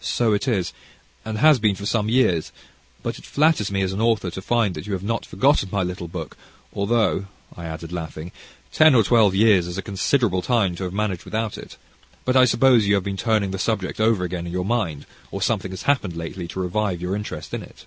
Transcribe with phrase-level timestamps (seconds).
[0.00, 0.72] "So it is,
[1.26, 2.52] and has been for some years;
[3.02, 5.82] but it flatters me as an author to find that you have not forgotten my
[5.82, 6.38] little book,
[6.72, 8.32] although," I added, laughing,
[8.72, 11.76] "ten or twelve years is a considerable time to have managed without it;
[12.24, 15.42] but I suppose you have been turning the subject over again in your mind, or
[15.42, 17.84] something has happened lately to revive your interest in it."